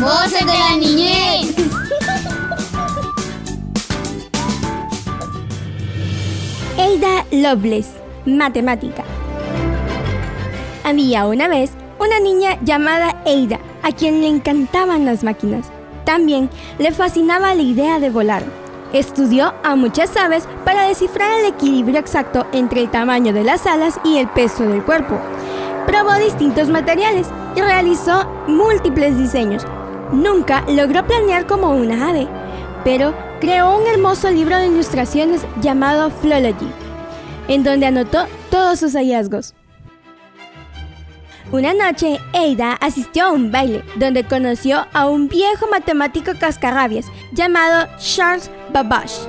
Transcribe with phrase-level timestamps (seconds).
[0.00, 1.54] Voces de la niñez.
[6.78, 7.88] Ada Loveless,
[8.24, 9.04] matemática.
[10.84, 15.66] Había una vez una niña llamada Ada a quien le encantaban las máquinas.
[16.06, 16.48] También
[16.78, 18.42] le fascinaba la idea de volar.
[18.94, 24.00] Estudió a muchas aves para descifrar el equilibrio exacto entre el tamaño de las alas
[24.02, 25.20] y el peso del cuerpo.
[25.86, 29.66] Probó distintos materiales y realizó múltiples diseños.
[30.12, 32.26] Nunca logró planear como una ave,
[32.84, 36.68] pero creó un hermoso libro de ilustraciones llamado Philology,
[37.48, 39.54] en donde anotó todos sus hallazgos.
[41.52, 47.88] Una noche, Ada asistió a un baile donde conoció a un viejo matemático cascarrabias llamado
[47.98, 49.28] Charles Babbage.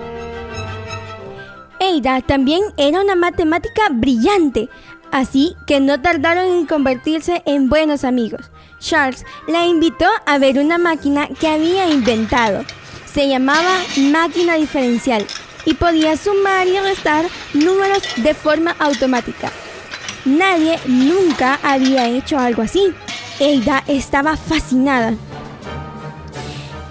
[1.79, 4.69] Ada también era una matemática brillante,
[5.11, 8.51] así que no tardaron en convertirse en buenos amigos.
[8.81, 12.65] Charles la invitó a ver una máquina que había inventado.
[13.05, 15.25] Se llamaba máquina diferencial
[15.65, 19.51] y podía sumar y restar números de forma automática.
[20.25, 22.93] Nadie nunca había hecho algo así.
[23.39, 25.13] Ada estaba fascinada.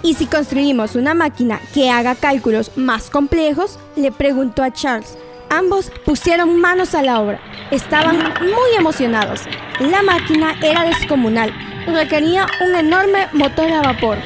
[0.03, 3.77] ¿Y si construimos una máquina que haga cálculos más complejos?
[3.95, 5.17] Le preguntó a Charles.
[5.49, 7.39] Ambos pusieron manos a la obra.
[7.71, 9.41] Estaban muy emocionados.
[9.79, 11.53] La máquina era descomunal.
[11.87, 14.17] Requería un enorme motor a vapor.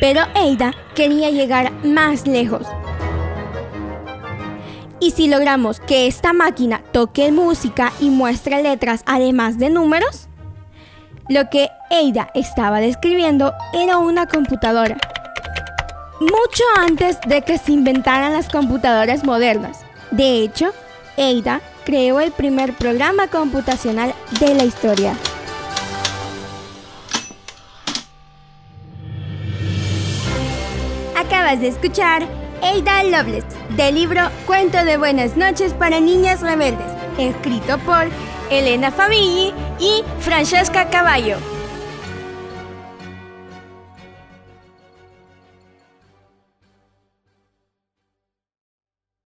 [0.00, 2.66] Pero Ada quería llegar más lejos.
[5.00, 10.28] Y si logramos que esta máquina toque música y muestre letras además de números,
[11.28, 14.96] lo que Ada estaba describiendo era una computadora.
[16.20, 19.80] Mucho antes de que se inventaran las computadoras modernas.
[20.10, 20.72] De hecho,
[21.16, 25.14] Ada creó el primer programa computacional de la historia.
[31.16, 32.26] Acabas de escuchar
[32.60, 33.44] Ada Loveless,
[33.76, 38.08] del libro Cuento de Buenas noches para Niñas Rebeldes, escrito por
[38.50, 41.55] Elena Favilli y Francesca Caballo.